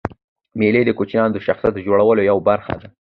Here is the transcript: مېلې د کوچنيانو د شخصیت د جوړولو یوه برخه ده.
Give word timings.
مېلې 0.59 0.81
د 0.85 0.89
کوچنيانو 0.97 1.33
د 1.35 1.39
شخصیت 1.47 1.73
د 1.75 1.79
جوړولو 1.87 2.21
یوه 2.29 2.43
برخه 2.49 2.73
ده. 2.81 2.87